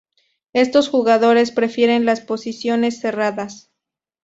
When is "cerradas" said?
2.99-3.69